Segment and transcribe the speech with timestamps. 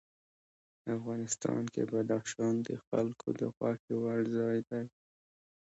[0.95, 4.83] افغانستان کې بدخشان د خلکو د خوښې وړ ځای دی.